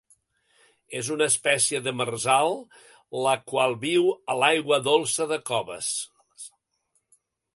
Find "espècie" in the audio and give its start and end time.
1.31-1.81